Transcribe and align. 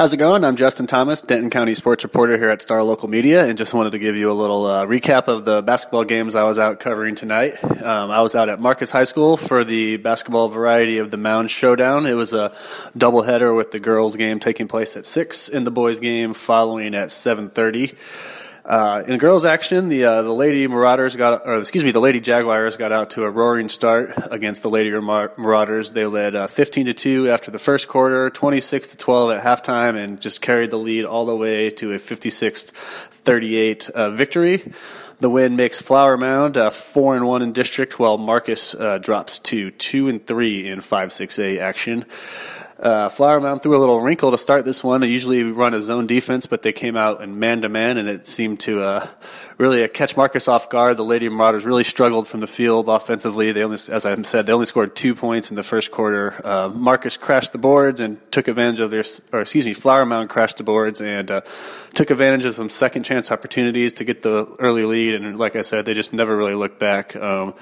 How's 0.00 0.14
it 0.14 0.16
going? 0.16 0.44
I'm 0.44 0.56
Justin 0.56 0.86
Thomas, 0.86 1.20
Denton 1.20 1.50
County 1.50 1.74
sports 1.74 2.04
reporter 2.04 2.38
here 2.38 2.48
at 2.48 2.62
Star 2.62 2.82
Local 2.82 3.06
Media, 3.06 3.44
and 3.44 3.58
just 3.58 3.74
wanted 3.74 3.90
to 3.90 3.98
give 3.98 4.16
you 4.16 4.30
a 4.30 4.32
little 4.32 4.64
uh, 4.64 4.86
recap 4.86 5.28
of 5.28 5.44
the 5.44 5.60
basketball 5.60 6.04
games 6.04 6.34
I 6.34 6.44
was 6.44 6.58
out 6.58 6.80
covering 6.80 7.16
tonight. 7.16 7.62
Um, 7.62 8.10
I 8.10 8.22
was 8.22 8.34
out 8.34 8.48
at 8.48 8.58
Marcus 8.58 8.90
High 8.90 9.04
School 9.04 9.36
for 9.36 9.62
the 9.62 9.98
basketball 9.98 10.48
variety 10.48 10.96
of 10.96 11.10
the 11.10 11.18
Mound 11.18 11.50
Showdown. 11.50 12.06
It 12.06 12.14
was 12.14 12.32
a 12.32 12.56
doubleheader 12.96 13.54
with 13.54 13.72
the 13.72 13.78
girls' 13.78 14.16
game 14.16 14.40
taking 14.40 14.68
place 14.68 14.96
at 14.96 15.04
six 15.04 15.50
and 15.50 15.66
the 15.66 15.70
boys' 15.70 16.00
game 16.00 16.32
following 16.32 16.94
at 16.94 17.08
7:30. 17.08 17.94
Uh, 18.64 19.02
in 19.06 19.18
girls 19.18 19.44
action, 19.44 19.88
the 19.88 20.04
uh, 20.04 20.22
the 20.22 20.34
Lady 20.34 20.66
Marauders 20.66 21.16
got, 21.16 21.46
or 21.46 21.58
excuse 21.58 21.82
me, 21.82 21.92
the 21.92 22.00
Lady 22.00 22.20
Jaguars 22.20 22.76
got 22.76 22.92
out 22.92 23.10
to 23.10 23.24
a 23.24 23.30
roaring 23.30 23.68
start 23.68 24.12
against 24.30 24.62
the 24.62 24.70
Lady 24.70 24.90
Marauders. 24.90 25.92
They 25.92 26.04
led 26.06 26.36
uh, 26.36 26.46
15 26.46 26.86
to 26.86 26.94
two 26.94 27.30
after 27.30 27.50
the 27.50 27.58
first 27.58 27.88
quarter, 27.88 28.28
26 28.28 28.90
to 28.90 28.96
12 28.98 29.30
at 29.30 29.42
halftime, 29.42 29.96
and 29.96 30.20
just 30.20 30.42
carried 30.42 30.70
the 30.70 30.78
lead 30.78 31.06
all 31.06 31.24
the 31.24 31.36
way 31.36 31.70
to 31.70 31.92
a 31.92 31.98
56-38 31.98 33.90
uh, 33.90 34.10
victory. 34.10 34.72
The 35.20 35.30
win 35.30 35.56
makes 35.56 35.80
Flower 35.82 36.16
Mound 36.16 36.56
uh, 36.56 36.70
four 36.70 37.14
and 37.14 37.26
one 37.26 37.42
in 37.42 37.52
district, 37.52 37.98
while 37.98 38.18
Marcus 38.18 38.74
uh, 38.74 38.98
drops 38.98 39.38
to 39.40 39.70
two 39.70 40.08
and 40.08 40.26
three 40.26 40.66
in 40.68 40.80
five 40.80 41.12
six 41.12 41.38
A 41.38 41.58
action. 41.58 42.04
Uh, 42.80 43.10
Flower 43.10 43.40
Mound 43.42 43.62
threw 43.62 43.76
a 43.76 43.78
little 43.78 44.00
wrinkle 44.00 44.30
to 44.30 44.38
start 44.38 44.64
this 44.64 44.82
one. 44.82 45.02
They 45.02 45.08
usually 45.08 45.42
run 45.42 45.74
a 45.74 45.82
zone 45.82 46.06
defense, 46.06 46.46
but 46.46 46.62
they 46.62 46.72
came 46.72 46.96
out 46.96 47.22
in 47.22 47.38
man 47.38 47.60
to 47.60 47.68
man, 47.68 47.98
and 47.98 48.08
it 48.08 48.26
seemed 48.26 48.60
to 48.60 48.82
uh, 48.82 49.06
really 49.58 49.84
uh, 49.84 49.88
catch 49.88 50.16
Marcus 50.16 50.48
off 50.48 50.70
guard. 50.70 50.96
The 50.96 51.04
Lady 51.04 51.28
Marauders 51.28 51.66
really 51.66 51.84
struggled 51.84 52.26
from 52.26 52.40
the 52.40 52.46
field 52.46 52.88
offensively. 52.88 53.52
They 53.52 53.62
only, 53.64 53.74
as 53.74 54.06
I 54.06 54.20
said, 54.22 54.46
they 54.46 54.54
only 54.54 54.64
scored 54.64 54.96
two 54.96 55.14
points 55.14 55.50
in 55.50 55.56
the 55.56 55.62
first 55.62 55.90
quarter. 55.90 56.40
Uh, 56.42 56.68
Marcus 56.68 57.18
crashed 57.18 57.52
the 57.52 57.58
boards 57.58 58.00
and 58.00 58.18
took 58.32 58.48
advantage 58.48 58.80
of 58.80 58.90
their, 58.90 59.04
or 59.30 59.42
excuse 59.42 59.66
me, 59.66 59.74
Flower 59.74 60.06
Mound 60.06 60.30
crashed 60.30 60.56
the 60.56 60.64
boards 60.64 61.02
and 61.02 61.30
uh, 61.30 61.42
took 61.92 62.08
advantage 62.08 62.46
of 62.46 62.54
some 62.54 62.70
second 62.70 63.02
chance 63.02 63.30
opportunities 63.30 63.94
to 63.94 64.04
get 64.04 64.22
the 64.22 64.56
early 64.58 64.86
lead. 64.86 65.16
And 65.16 65.38
like 65.38 65.54
I 65.54 65.62
said, 65.62 65.84
they 65.84 65.92
just 65.92 66.14
never 66.14 66.34
really 66.34 66.54
looked 66.54 66.78
back. 66.78 67.14
Um, 67.14 67.52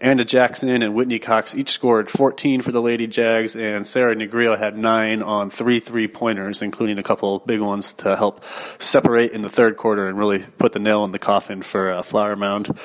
Anna 0.00 0.24
Jackson 0.24 0.82
and 0.82 0.94
Whitney 0.94 1.18
Cox 1.18 1.54
each 1.54 1.70
scored 1.70 2.08
14 2.08 2.62
for 2.62 2.70
the 2.70 2.80
Lady 2.80 3.06
Jags, 3.06 3.56
and 3.56 3.86
Sarah 3.86 4.14
Negrillo 4.14 4.56
had 4.58 4.76
nine 4.76 5.22
on 5.22 5.50
three 5.50 5.80
three 5.80 6.08
pointers, 6.08 6.62
including 6.62 6.98
a 6.98 7.02
couple 7.02 7.38
big 7.40 7.60
ones 7.60 7.94
to 7.94 8.16
help 8.16 8.44
separate 8.78 9.32
in 9.32 9.42
the 9.42 9.48
third 9.48 9.76
quarter 9.76 10.08
and 10.08 10.18
really 10.18 10.40
put 10.58 10.72
the 10.72 10.78
nail 10.78 11.04
in 11.04 11.12
the 11.12 11.18
coffin 11.18 11.62
for 11.62 11.92
uh, 11.92 12.02
Flower 12.02 12.36
Mound. 12.36 12.78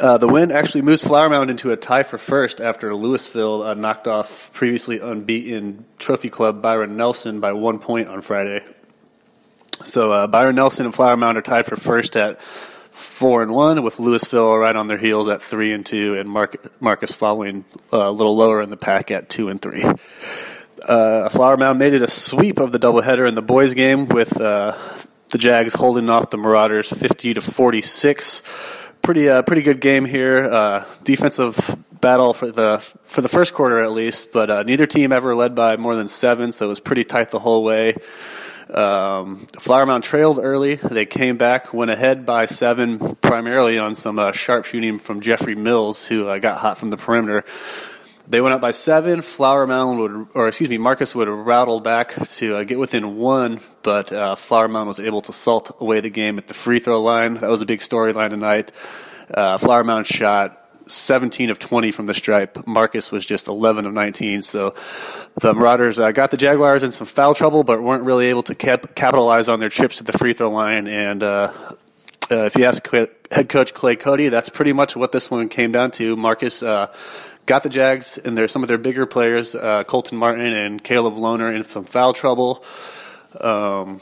Uh, 0.00 0.18
the 0.18 0.26
win 0.26 0.50
actually 0.50 0.82
moves 0.82 1.04
Flower 1.04 1.28
Mound 1.28 1.50
into 1.50 1.70
a 1.70 1.76
tie 1.76 2.02
for 2.02 2.18
first 2.18 2.60
after 2.60 2.90
Lewisville 2.90 3.64
uh, 3.64 3.74
knocked 3.74 4.08
off 4.08 4.52
previously 4.52 4.98
unbeaten 4.98 5.84
Trophy 5.98 6.28
Club 6.28 6.60
Byron 6.60 6.96
Nelson 6.96 7.38
by 7.38 7.52
one 7.52 7.78
point 7.78 8.08
on 8.08 8.20
Friday. 8.20 8.64
So 9.84 10.12
uh, 10.12 10.26
Byron 10.26 10.56
Nelson 10.56 10.86
and 10.86 10.94
Flower 10.94 11.16
Mound 11.16 11.38
are 11.38 11.42
tied 11.42 11.66
for 11.66 11.76
first 11.76 12.16
at 12.16 12.40
four 12.94 13.42
and 13.42 13.52
one, 13.52 13.82
with 13.82 13.96
Lewisville 13.96 14.58
right 14.58 14.74
on 14.74 14.86
their 14.86 14.98
heels 14.98 15.28
at 15.28 15.42
three 15.42 15.72
and 15.72 15.84
two, 15.84 16.16
and 16.16 16.28
Marcus 16.80 17.12
following 17.12 17.64
uh, 17.92 18.08
a 18.08 18.12
little 18.12 18.36
lower 18.36 18.62
in 18.62 18.70
the 18.70 18.76
pack 18.76 19.10
at 19.10 19.28
two 19.28 19.48
and 19.48 19.60
three. 19.60 19.84
Uh, 20.80 21.28
Flower 21.28 21.56
Mound 21.56 21.78
made 21.78 21.94
it 21.94 22.02
a 22.02 22.10
sweep 22.10 22.58
of 22.58 22.72
the 22.72 22.78
doubleheader 22.78 23.26
in 23.26 23.34
the 23.34 23.42
boys' 23.42 23.74
game 23.74 24.06
with 24.06 24.40
uh, 24.40 24.76
the 25.30 25.38
Jags 25.38 25.74
holding 25.74 26.08
off 26.08 26.30
the 26.30 26.38
Marauders 26.38 26.88
fifty 26.88 27.34
to 27.34 27.40
forty 27.40 27.82
six. 27.82 28.42
Pretty 29.02 29.28
uh, 29.28 29.42
pretty 29.42 29.62
good 29.62 29.80
game 29.80 30.04
here. 30.04 30.44
Uh, 30.44 30.84
defensive 31.02 31.56
battle 32.00 32.34
for 32.34 32.50
the 32.50 32.78
for 33.06 33.22
the 33.22 33.28
first 33.28 33.54
quarter 33.54 33.82
at 33.82 33.92
least, 33.92 34.32
but 34.32 34.50
uh, 34.50 34.62
neither 34.62 34.86
team 34.86 35.10
ever 35.10 35.34
led 35.34 35.54
by 35.54 35.76
more 35.76 35.96
than 35.96 36.06
seven, 36.06 36.52
so 36.52 36.66
it 36.66 36.68
was 36.68 36.80
pretty 36.80 37.04
tight 37.04 37.30
the 37.30 37.38
whole 37.38 37.64
way. 37.64 37.96
Um, 38.72 39.46
Flower 39.58 39.86
Mound 39.86 40.04
trailed 40.04 40.38
early. 40.42 40.76
They 40.76 41.06
came 41.06 41.36
back, 41.36 41.74
went 41.74 41.90
ahead 41.90 42.24
by 42.24 42.46
seven, 42.46 43.16
primarily 43.16 43.78
on 43.78 43.94
some 43.94 44.18
uh, 44.18 44.32
sharp 44.32 44.64
shooting 44.64 44.98
from 44.98 45.20
Jeffrey 45.20 45.54
Mills, 45.54 46.06
who 46.06 46.28
uh, 46.28 46.38
got 46.38 46.58
hot 46.58 46.78
from 46.78 46.90
the 46.90 46.96
perimeter. 46.96 47.44
They 48.26 48.40
went 48.40 48.54
up 48.54 48.62
by 48.62 48.70
seven. 48.70 49.20
Flower 49.20 49.66
Mound 49.66 49.98
would, 49.98 50.28
or 50.34 50.48
excuse 50.48 50.70
me, 50.70 50.78
Marcus 50.78 51.14
would 51.14 51.28
rattle 51.28 51.80
back 51.80 52.14
to 52.14 52.56
uh, 52.56 52.64
get 52.64 52.78
within 52.78 53.16
one, 53.16 53.60
but 53.82 54.10
uh, 54.10 54.34
Flower 54.34 54.66
Mound 54.66 54.88
was 54.88 54.98
able 54.98 55.20
to 55.22 55.32
salt 55.32 55.76
away 55.78 56.00
the 56.00 56.08
game 56.08 56.38
at 56.38 56.48
the 56.48 56.54
free 56.54 56.78
throw 56.78 57.02
line. 57.02 57.34
That 57.34 57.50
was 57.50 57.60
a 57.60 57.66
big 57.66 57.80
storyline 57.80 58.30
tonight. 58.30 58.72
Uh, 59.32 59.58
Flower 59.58 59.84
Mound 59.84 60.06
shot 60.06 60.63
17 60.86 61.50
of 61.50 61.58
20 61.58 61.92
from 61.92 62.06
the 62.06 62.14
stripe. 62.14 62.66
Marcus 62.66 63.10
was 63.10 63.24
just 63.24 63.48
11 63.48 63.86
of 63.86 63.92
19. 63.92 64.42
So 64.42 64.74
the 65.40 65.54
Marauders 65.54 65.98
uh, 65.98 66.12
got 66.12 66.30
the 66.30 66.36
Jaguars 66.36 66.82
in 66.82 66.92
some 66.92 67.06
foul 67.06 67.34
trouble, 67.34 67.64
but 67.64 67.82
weren't 67.82 68.04
really 68.04 68.26
able 68.26 68.42
to 68.44 68.54
cap- 68.54 68.94
capitalize 68.94 69.48
on 69.48 69.60
their 69.60 69.68
trips 69.68 69.98
to 69.98 70.04
the 70.04 70.12
free 70.12 70.32
throw 70.32 70.50
line. 70.50 70.86
And 70.86 71.22
uh, 71.22 71.52
uh, 72.30 72.44
if 72.44 72.56
you 72.56 72.64
ask 72.64 72.88
head 72.90 73.48
coach 73.48 73.74
Clay 73.74 73.96
Cody, 73.96 74.28
that's 74.28 74.48
pretty 74.48 74.72
much 74.72 74.96
what 74.96 75.12
this 75.12 75.30
one 75.30 75.48
came 75.48 75.72
down 75.72 75.90
to. 75.92 76.16
Marcus 76.16 76.62
uh, 76.62 76.92
got 77.46 77.62
the 77.62 77.68
Jags 77.68 78.18
and 78.18 78.36
there's 78.36 78.52
some 78.52 78.62
of 78.62 78.68
their 78.68 78.78
bigger 78.78 79.06
players, 79.06 79.54
uh, 79.54 79.84
Colton 79.84 80.18
Martin 80.18 80.52
and 80.52 80.82
Caleb 80.82 81.14
Lohner, 81.14 81.54
in 81.54 81.64
some 81.64 81.84
foul 81.84 82.12
trouble. 82.12 82.64
Um, 83.40 84.00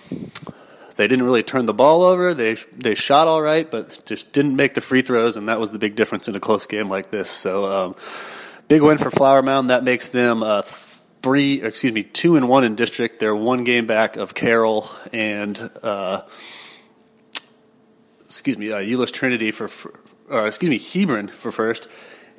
they 0.96 1.08
didn't 1.08 1.24
really 1.24 1.42
turn 1.42 1.66
the 1.66 1.74
ball 1.74 2.02
over. 2.02 2.34
They 2.34 2.56
they 2.76 2.94
shot 2.94 3.28
all 3.28 3.42
right, 3.42 3.70
but 3.70 4.02
just 4.04 4.32
didn't 4.32 4.56
make 4.56 4.74
the 4.74 4.80
free 4.80 5.02
throws, 5.02 5.36
and 5.36 5.48
that 5.48 5.60
was 5.60 5.72
the 5.72 5.78
big 5.78 5.96
difference 5.96 6.28
in 6.28 6.36
a 6.36 6.40
close 6.40 6.66
game 6.66 6.88
like 6.88 7.10
this. 7.10 7.30
So, 7.30 7.64
um, 7.64 7.96
big 8.68 8.82
win 8.82 8.98
for 8.98 9.10
Flower 9.10 9.42
Mound. 9.42 9.70
That 9.70 9.84
makes 9.84 10.08
them 10.10 10.42
uh, 10.42 10.62
three, 11.22 11.62
excuse 11.62 11.92
me, 11.92 12.02
two 12.02 12.36
and 12.36 12.48
one 12.48 12.64
in 12.64 12.74
district. 12.74 13.20
They're 13.20 13.34
one 13.34 13.64
game 13.64 13.86
back 13.86 14.16
of 14.16 14.34
Carroll 14.34 14.90
and 15.12 15.70
uh, 15.82 16.22
excuse 18.24 18.58
me, 18.58 18.72
uh, 18.72 18.78
Euless 18.78 19.12
Trinity 19.12 19.50
for, 19.50 19.68
for 19.68 19.94
or 20.28 20.46
excuse 20.46 20.70
me, 20.70 20.78
Hebron 20.78 21.28
for 21.28 21.52
first. 21.52 21.88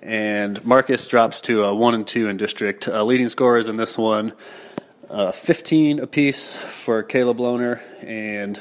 And 0.01 0.63
Marcus 0.65 1.07
drops 1.07 1.39
to 1.41 1.63
uh, 1.63 1.73
one 1.73 1.93
and 1.93 2.05
two 2.05 2.27
in 2.27 2.35
district. 2.35 2.89
Uh, 2.89 3.03
leading 3.05 3.29
scorers 3.29 3.69
in 3.69 3.77
this 3.77 3.97
one 3.97 4.33
uh, 5.13 5.31
15 5.31 5.99
apiece 5.99 6.57
for 6.57 7.03
Caleb 7.03 7.37
Lohner 7.37 7.79
and 8.01 8.59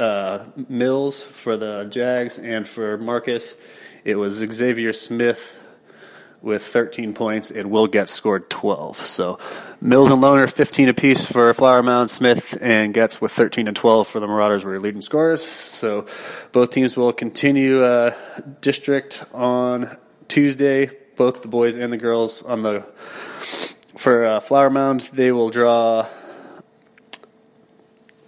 uh, 0.00 0.46
Mills 0.68 1.22
for 1.22 1.58
the 1.58 1.84
Jags, 1.84 2.38
and 2.38 2.66
for 2.66 2.96
Marcus, 2.96 3.54
it 4.02 4.16
was 4.16 4.34
Xavier 4.34 4.94
Smith 4.94 5.60
with 6.40 6.62
13 6.64 7.12
points, 7.12 7.50
and 7.50 7.70
Will 7.70 7.86
Getz 7.86 8.12
scored 8.12 8.48
12. 8.48 9.04
So 9.04 9.38
Mills 9.78 10.10
and 10.10 10.22
Lohner 10.22 10.50
15 10.50 10.88
apiece 10.88 11.26
for 11.26 11.52
Flower 11.52 11.82
Mound, 11.82 12.10
Smith 12.10 12.56
and 12.62 12.94
Getz 12.94 13.20
with 13.20 13.32
13 13.32 13.68
and 13.68 13.76
12 13.76 14.08
for 14.08 14.20
the 14.20 14.26
Marauders 14.26 14.64
were 14.64 14.78
leading 14.78 15.02
scorers. 15.02 15.44
So 15.44 16.06
both 16.52 16.70
teams 16.70 16.96
will 16.96 17.12
continue 17.12 17.82
uh, 17.82 18.14
district 18.62 19.24
on 19.34 19.98
Tuesday. 20.28 20.90
Both 21.16 21.42
the 21.42 21.48
boys 21.48 21.76
and 21.76 21.92
the 21.92 21.98
girls 21.98 22.42
on 22.42 22.62
the 22.62 22.86
for 23.96 24.24
uh, 24.24 24.40
Flower 24.40 24.70
Mound, 24.70 25.00
they 25.12 25.32
will 25.32 25.50
draw 25.50 26.06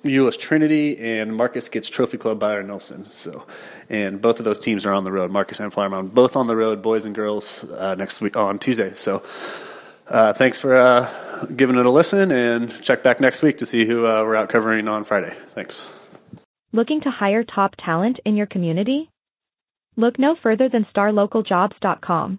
Euless 0.05 0.39
Trinity, 0.39 0.99
and 0.99 1.35
Marcus 1.35 1.69
gets 1.69 1.89
Trophy 1.89 2.19
Club 2.19 2.39
Byron 2.39 2.69
Nelson. 2.69 3.05
So, 3.05 3.45
and 3.89 4.21
both 4.21 4.39
of 4.39 4.45
those 4.45 4.59
teams 4.59 4.87
are 4.87 4.93
on 4.93 5.05
the 5.05 5.13
road. 5.13 5.31
Marcus 5.31 5.61
and 5.61 5.73
Flower 5.73 5.89
Mound, 5.89 6.15
both 6.15 6.37
on 6.37 6.47
the 6.47 6.57
road, 6.57 6.83
boys 6.83 7.05
and 7.05 7.15
girls, 7.15 7.65
uh, 7.65 7.95
next 7.95 8.21
week 8.21 8.37
on 8.37 8.59
Tuesday. 8.59 8.95
So, 8.95 9.23
uh, 10.09 10.33
thanks 10.33 10.61
for 10.61 10.75
uh, 10.75 11.45
giving 11.55 11.77
it 11.77 11.87
a 11.87 11.91
listen, 11.91 12.33
and 12.33 12.83
check 12.83 13.03
back 13.03 13.21
next 13.21 13.43
week 13.43 13.59
to 13.59 13.67
see 13.67 13.85
who 13.85 14.07
uh, 14.07 14.23
we're 14.25 14.37
out 14.37 14.49
covering 14.49 14.89
on 14.89 15.05
Friday. 15.05 15.35
Thanks. 15.49 15.87
Looking 16.73 17.01
to 17.03 17.11
hire 17.11 17.45
top 17.45 17.75
talent 17.83 18.19
in 18.25 18.37
your 18.37 18.47
community? 18.47 19.11
Look 19.97 20.19
no 20.19 20.37
further 20.43 20.69
than 20.69 20.87
StarLocalJobs.com. 20.95 22.39